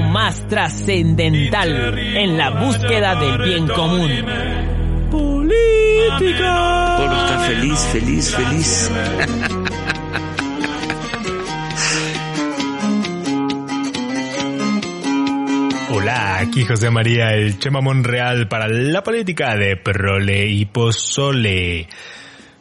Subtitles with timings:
[0.00, 4.10] más trascendental en la búsqueda del bien común.
[5.10, 6.94] Política.
[6.96, 8.90] Pueblo está feliz, feliz, feliz.
[15.88, 21.88] Hola, aquí José María, el Chema Monreal para la política de Prole y Pozole.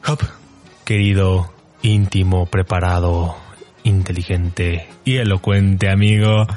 [0.07, 0.19] Hop,
[0.83, 3.35] querido, íntimo, preparado,
[3.83, 6.47] inteligente y elocuente amigo,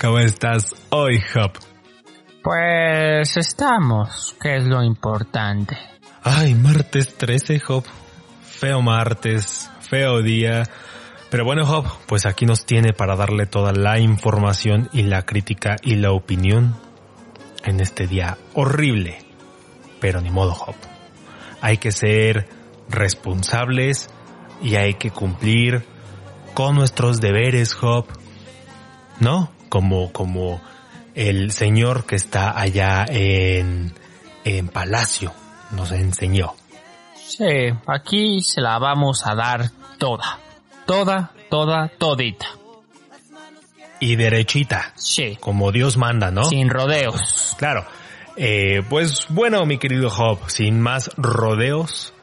[0.00, 1.52] ¿cómo estás hoy, Hop?
[2.42, 5.76] Pues estamos, que es lo importante.
[6.22, 7.84] Ay, martes 13, Hop.
[8.42, 10.62] Feo martes, feo día.
[11.30, 15.76] Pero bueno, Hop, pues aquí nos tiene para darle toda la información y la crítica
[15.82, 16.76] y la opinión
[17.64, 19.18] en este día horrible.
[20.00, 20.76] Pero ni modo, Hop.
[21.60, 22.48] Hay que ser
[22.88, 24.10] responsables
[24.62, 25.84] y hay que cumplir
[26.54, 28.06] con nuestros deberes, Hop.
[29.20, 29.57] ¿No?
[29.68, 30.60] Como, como
[31.14, 33.92] el señor que está allá en,
[34.44, 35.32] en Palacio
[35.72, 36.54] nos enseñó.
[37.14, 37.44] Sí,
[37.86, 40.38] aquí se la vamos a dar toda.
[40.86, 42.46] Toda, toda, todita.
[44.00, 44.92] Y derechita.
[44.96, 45.36] Sí.
[45.40, 46.44] Como Dios manda, ¿no?
[46.44, 47.54] Sin rodeos.
[47.58, 47.84] Claro.
[48.36, 52.14] Eh, pues bueno, mi querido Job, sin más rodeos,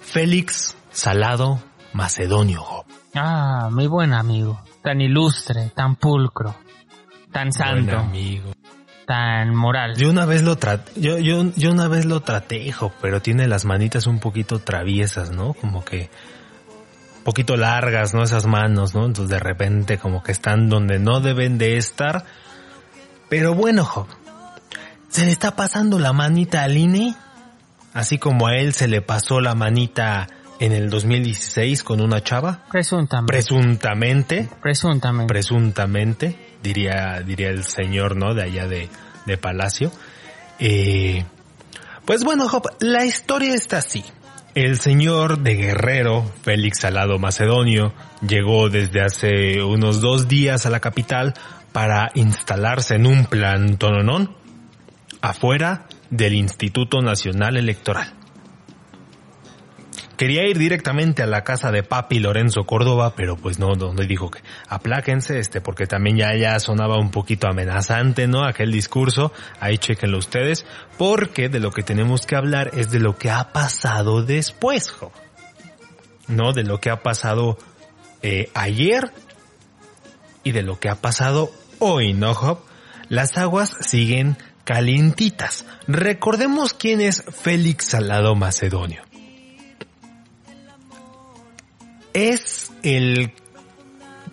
[0.00, 1.60] Félix Salado
[1.92, 2.86] Macedonio, Job.
[3.14, 4.60] Ah, mi buen amigo.
[4.82, 6.56] Tan ilustre, tan pulcro,
[7.30, 8.52] tan santo, amigo.
[9.06, 9.94] tan moral.
[9.96, 13.46] Yo una vez lo traté, yo, yo, yo una vez lo traté, Job, pero tiene
[13.46, 15.54] las manitas un poquito traviesas, ¿no?
[15.54, 16.10] Como que
[17.18, 18.24] un poquito largas, ¿no?
[18.24, 19.06] Esas manos, ¿no?
[19.06, 22.24] Entonces de repente como que están donde no deben de estar.
[23.28, 24.08] Pero bueno, Job,
[25.08, 27.14] se le está pasando la manita al INE,
[27.94, 30.26] así como a él se le pasó la manita
[30.62, 33.32] en el 2016 con una chava, Presuntamente.
[33.32, 35.26] presuntamente, Presuntamente.
[35.32, 38.32] presuntamente, diría, diría el señor, ¿no?
[38.32, 38.88] De allá de,
[39.26, 39.90] de Palacio.
[40.60, 41.24] Eh,
[42.04, 44.04] pues bueno, Job, la historia está así.
[44.54, 47.92] El señor de Guerrero, Félix Salado Macedonio,
[48.24, 51.34] llegó desde hace unos dos días a la capital
[51.72, 54.36] para instalarse en un plantononón
[55.22, 58.21] afuera del Instituto Nacional Electoral.
[60.22, 64.30] Quería ir directamente a la casa de papi Lorenzo Córdoba, pero pues no, donde dijo
[64.30, 64.38] que
[64.68, 68.44] apláquense, este, porque también ya, ya sonaba un poquito amenazante, ¿no?
[68.44, 70.64] Aquel discurso, ahí chequenlo ustedes,
[70.96, 74.94] porque de lo que tenemos que hablar es de lo que ha pasado después.
[76.28, 76.52] ¿no?
[76.52, 77.58] De lo que ha pasado
[78.22, 79.10] eh, ayer
[80.44, 81.50] y de lo que ha pasado
[81.80, 82.60] hoy, ¿no, Job?
[83.08, 85.66] Las aguas siguen calientitas.
[85.88, 89.02] Recordemos quién es Félix Salado Macedonio.
[92.14, 93.32] Es el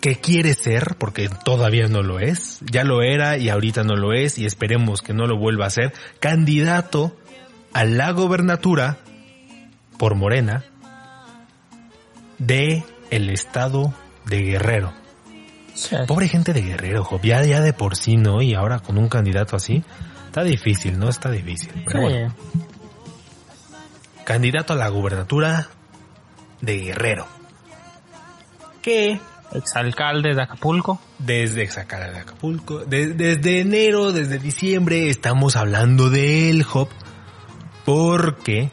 [0.00, 4.12] que quiere ser, porque todavía no lo es, ya lo era y ahorita no lo
[4.12, 7.16] es y esperemos que no lo vuelva a ser, candidato
[7.72, 8.98] a la gobernatura
[9.98, 10.64] por Morena
[12.38, 13.92] de el estado
[14.24, 14.94] de Guerrero.
[15.74, 15.96] Sí.
[16.06, 18.42] Pobre gente de Guerrero, Job, ya, ya de por sí, ¿no?
[18.42, 19.84] Y ahora con un candidato así,
[20.26, 21.08] está difícil, ¿no?
[21.08, 21.72] Está difícil.
[21.86, 22.34] Pero bueno,
[24.24, 25.68] candidato a la gubernatura
[26.60, 27.39] de Guerrero.
[28.82, 29.20] Que
[29.52, 31.00] Exalcalde de Acapulco.
[31.18, 36.88] desde Exacala de Acapulco, de- desde enero, desde diciembre, estamos hablando de él, Job,
[37.84, 38.70] porque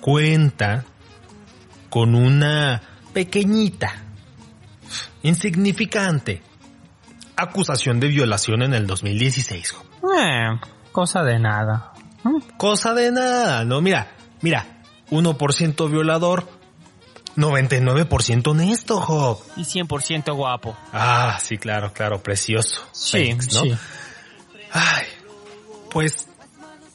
[0.00, 0.84] cuenta
[1.90, 2.82] con una
[3.12, 3.92] pequeñita,
[5.22, 6.42] insignificante
[7.36, 9.84] acusación de violación en el 2016, Job.
[10.16, 10.60] Eh,
[10.92, 11.92] cosa de nada.
[12.22, 14.06] Mm, Cosa de nada, no, mira,
[14.40, 14.66] mira,
[15.10, 16.48] 1% violador,
[17.36, 19.40] 99% honesto, Job.
[19.56, 20.76] Y 100% guapo.
[20.92, 22.82] Ah, sí, claro, claro, precioso.
[22.92, 23.62] Sí, Félix, ¿no?
[23.62, 23.76] sí.
[24.72, 25.06] Ay,
[25.90, 26.28] pues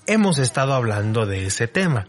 [0.06, 2.08] hemos estado hablando de ese tema.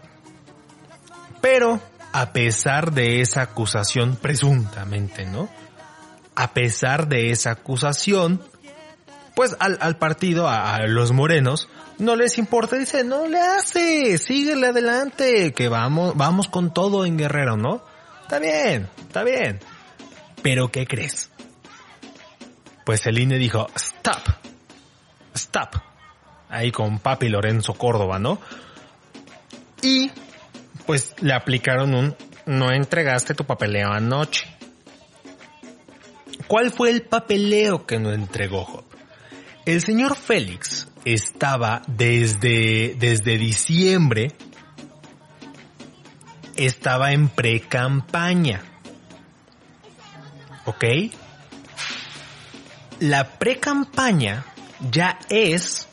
[1.40, 1.80] Pero,
[2.12, 5.48] a pesar de esa acusación, presuntamente, ¿no?
[6.34, 8.42] A pesar de esa acusación,
[9.34, 11.68] pues al, al partido, a, a los morenos,
[11.98, 17.18] no les importa, dice, no le hace, síguele adelante, que vamos, vamos con todo en
[17.18, 17.84] Guerrero, ¿no?
[18.30, 19.58] Está bien, está bien.
[20.40, 21.30] Pero, ¿qué crees?
[22.86, 24.22] Pues el INE dijo, stop,
[25.34, 25.74] stop.
[26.48, 28.40] Ahí con papi Lorenzo Córdoba, ¿no?
[29.82, 30.12] Y
[30.86, 32.16] pues le aplicaron un
[32.46, 34.46] no entregaste tu papeleo anoche.
[36.46, 38.84] ¿Cuál fue el papeleo que no entregó Job?
[39.66, 44.28] El señor Félix estaba desde, desde diciembre,
[46.66, 48.62] estaba en pre-campaña.
[50.66, 50.84] ¿Ok?
[53.00, 54.44] la pre-campaña
[54.90, 55.88] ya es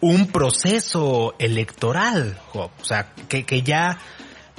[0.00, 2.70] un proceso electoral, Job.
[2.80, 3.98] O sea, que, que ya,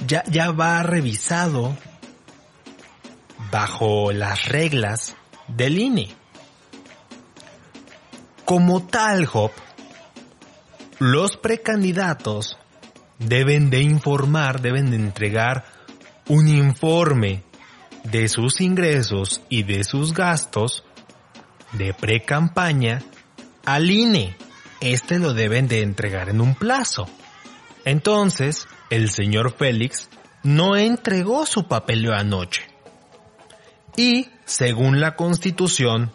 [0.06, 1.76] ya, ya va revisado
[3.50, 5.14] bajo las reglas
[5.48, 6.14] del INE.
[8.44, 9.52] Como tal, Job,
[10.98, 12.58] los precandidatos
[13.26, 15.64] deben de informar, deben de entregar
[16.28, 17.42] un informe
[18.04, 20.84] de sus ingresos y de sus gastos
[21.72, 23.02] de pre-campaña
[23.64, 24.36] al INE.
[24.80, 27.06] Este lo deben de entregar en un plazo.
[27.84, 30.08] Entonces, el señor Félix
[30.42, 32.62] no entregó su papeleo anoche.
[33.96, 36.12] Y, según la constitución,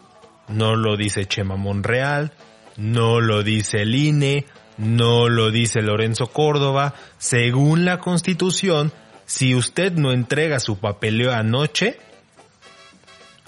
[0.48, 2.34] no lo dice Chema Monreal,
[2.78, 4.46] no lo dice el INE,
[4.80, 8.94] no lo dice Lorenzo Córdoba, según la constitución,
[9.26, 12.00] si usted no entrega su papeleo anoche,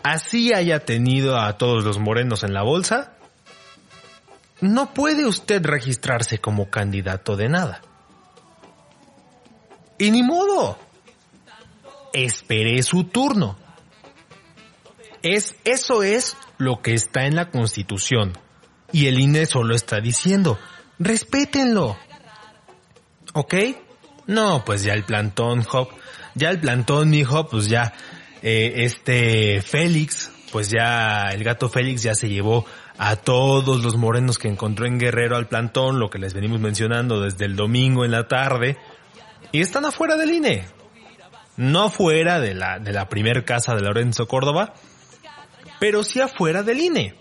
[0.03, 3.13] así haya tenido a todos los morenos en la bolsa,
[4.59, 7.81] no puede usted registrarse como candidato de nada.
[9.97, 10.77] Y ni modo.
[12.11, 13.57] Espere su turno.
[15.23, 18.33] Es, eso es lo que está en la constitución.
[18.91, 20.59] Y el INE solo está diciendo,
[21.01, 21.97] respétenlo.
[23.33, 23.55] ¿Ok?
[24.27, 25.89] No, pues ya el plantón, Hop,
[26.35, 27.93] ya el plantón, hijo, pues ya,
[28.41, 32.65] eh, este Félix, pues ya el gato Félix ya se llevó
[32.97, 37.21] a todos los morenos que encontró en Guerrero al plantón, lo que les venimos mencionando
[37.21, 38.77] desde el domingo en la tarde,
[39.51, 40.65] y están afuera del INE.
[41.57, 44.73] No afuera de la, de la primer casa de Lorenzo Córdoba,
[45.79, 47.15] pero sí afuera del INE.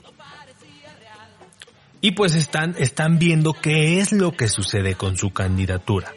[2.00, 6.12] Y pues están, están viendo qué es lo que sucede con su candidatura.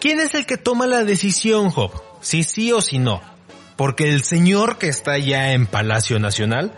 [0.00, 1.92] ¿Quién es el que toma la decisión, Job?
[2.20, 3.20] Si sí o si no.
[3.76, 6.72] Porque el señor que está ya en Palacio Nacional,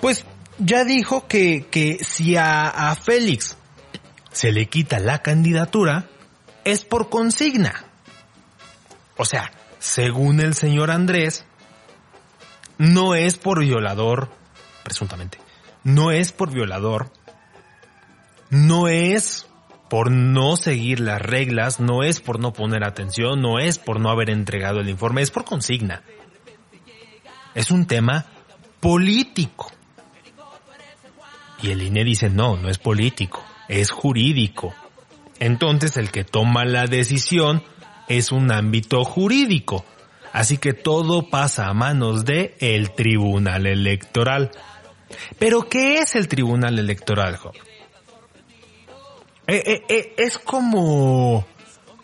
[0.00, 0.24] pues
[0.58, 3.56] ya dijo que, que si a, a Félix
[4.32, 6.08] se le quita la candidatura,
[6.64, 7.84] es por consigna.
[9.16, 11.44] O sea, según el señor Andrés,
[12.78, 14.30] no es por violador,
[14.82, 15.38] presuntamente,
[15.84, 17.10] no es por violador,
[18.50, 19.46] no es
[19.88, 24.10] por no seguir las reglas, no es por no poner atención, no es por no
[24.10, 26.02] haber entregado el informe, es por consigna.
[27.54, 28.26] Es un tema
[28.78, 29.72] político.
[31.62, 34.74] Y el INE dice, no, no es político, es jurídico.
[35.40, 37.62] Entonces el que toma la decisión
[38.08, 39.84] es un ámbito jurídico.
[40.32, 44.52] Así que todo pasa a manos de el Tribunal Electoral.
[45.38, 47.38] Pero ¿qué es el Tribunal Electoral?
[49.46, 51.46] Eh, eh, eh, es como,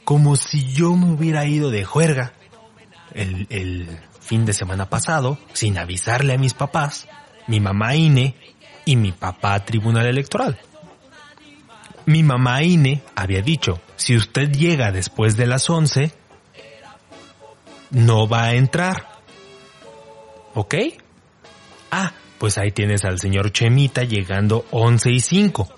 [0.05, 2.33] como si yo me hubiera ido de juerga
[3.15, 7.07] el, el fin de semana pasado sin avisarle a mis papás,
[7.47, 8.35] mi mamá INE
[8.85, 10.59] y mi papá Tribunal Electoral.
[12.07, 16.13] Mi mamá INE había dicho, si usted llega después de las 11,
[17.91, 19.09] no va a entrar.
[20.55, 20.75] ¿Ok?
[21.91, 25.69] Ah, pues ahí tienes al señor Chemita llegando 11 y 5.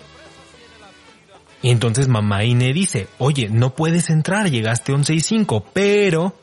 [1.61, 6.35] Y entonces mamá Ine dice, oye, no puedes entrar, llegaste 11 y 5, pero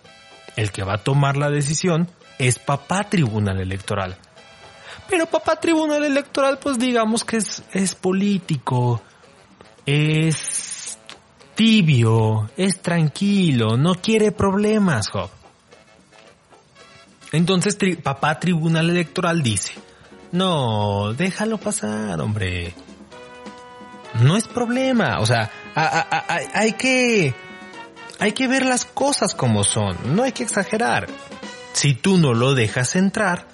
[0.56, 2.08] el que va a tomar la decisión
[2.38, 4.16] es papá tribunal electoral.
[5.08, 9.00] Pero papá tribunal electoral, pues digamos que es, es político,
[9.86, 10.98] es
[11.54, 15.30] tibio, es tranquilo, no quiere problemas, Job.
[17.32, 19.72] Entonces papá tribunal electoral dice,
[20.32, 22.74] no, déjalo pasar, hombre
[24.20, 25.20] no es problema.
[25.20, 25.50] O sea,
[26.54, 27.34] hay que,
[28.18, 29.96] hay que ver las cosas como son.
[30.14, 31.06] No hay que exagerar.
[31.72, 33.46] Si tú no lo dejas entrar,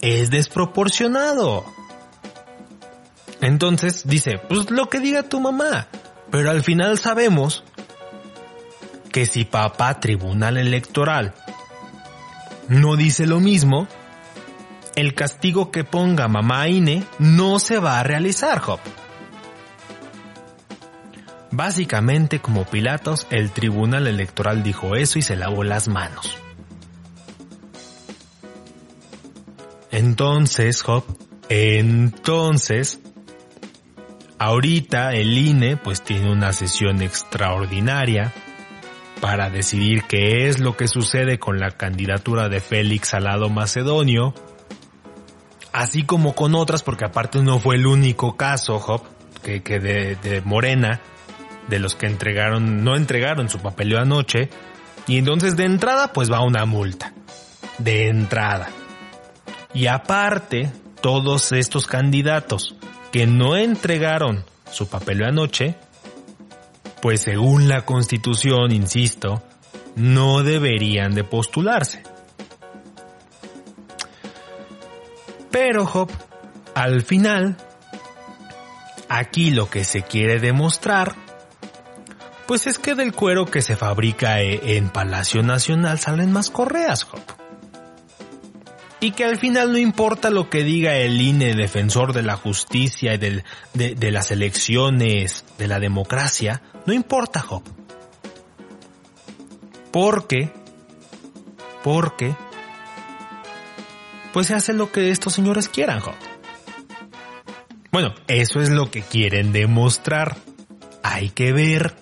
[0.00, 1.64] es desproporcionado.
[3.40, 5.88] Entonces dice, pues lo que diga tu mamá.
[6.30, 7.62] Pero al final sabemos
[9.10, 11.34] que si papá tribunal electoral
[12.68, 13.86] no dice lo mismo,
[14.96, 18.80] el castigo que ponga mamá INE no se va a realizar, Job.
[21.50, 26.38] Básicamente, como Pilatos, el tribunal electoral dijo eso y se lavó las manos.
[29.90, 31.04] Entonces, Job,
[31.50, 33.00] entonces,
[34.38, 38.32] ahorita el INE pues tiene una sesión extraordinaria
[39.20, 44.34] para decidir qué es lo que sucede con la candidatura de Félix Alado Macedonio,
[45.72, 49.02] así como con otras, porque aparte no fue el único caso, Job,
[49.42, 51.00] que, de, Morena,
[51.68, 54.50] de los que entregaron, no entregaron su papeleo anoche,
[55.06, 57.12] y entonces de entrada pues va una multa.
[57.78, 58.68] De entrada.
[59.74, 62.76] Y aparte, todos estos candidatos
[63.10, 65.76] que no entregaron su papel anoche,
[67.00, 69.42] pues según la constitución, insisto,
[69.96, 72.02] no deberían de postularse.
[75.52, 76.10] Pero, Job,
[76.74, 77.56] al final,
[79.08, 81.14] aquí lo que se quiere demostrar,
[82.46, 87.04] pues es que del cuero que se fabrica e, en Palacio Nacional salen más correas,
[87.04, 87.20] Job.
[89.00, 93.14] Y que al final no importa lo que diga el INE, defensor de la justicia
[93.14, 93.42] y de,
[93.74, 97.62] de las elecciones, de la democracia, no importa, Job.
[99.90, 100.52] Porque,
[101.82, 102.34] porque
[104.32, 106.14] pues se hace lo que estos señores quieran, Job.
[107.90, 110.36] Bueno, eso es lo que quieren demostrar.
[111.02, 111.94] Hay que ver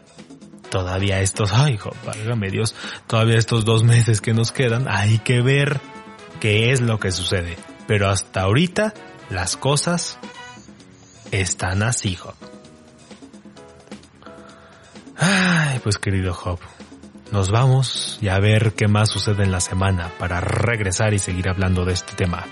[0.70, 2.74] todavía estos, ay, Job, válgame Dios,
[3.06, 5.80] todavía estos dos meses que nos quedan, hay que ver
[6.38, 7.56] qué es lo que sucede.
[7.86, 8.94] Pero hasta ahorita
[9.30, 10.18] las cosas
[11.32, 12.34] están así, Job.
[15.16, 16.60] Ay, pues querido Job,
[17.32, 21.48] nos vamos y a ver qué más sucede en la semana para regresar y seguir
[21.48, 22.44] hablando de este tema.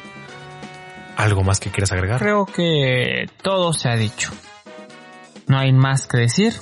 [1.17, 2.21] ¿Algo más que quieras agregar?
[2.21, 4.31] Creo que todo se ha dicho.
[5.47, 6.55] No hay más que decir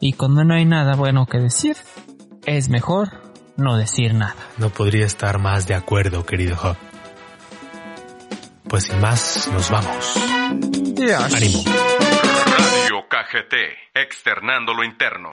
[0.00, 1.76] y cuando no hay nada bueno que decir,
[2.46, 3.22] es mejor
[3.56, 4.36] no decir nada.
[4.56, 6.76] No podría estar más de acuerdo, querido Job.
[8.68, 10.14] Pues sin más, nos vamos.
[10.94, 11.34] Dios.
[11.34, 11.62] Ánimo.
[11.66, 13.54] Radio KGT,
[13.94, 15.28] externando lo interno.